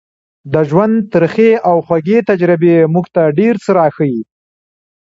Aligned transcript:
د 0.53 0.55
ژوند 0.69 0.95
ترخې 1.13 1.51
او 1.69 1.75
خوږې 1.85 2.19
تجربې 2.29 2.75
موږ 2.93 3.05
ته 3.15 3.23
ډېر 3.39 3.53
څه 3.63 3.69
راښيي. 3.77 4.21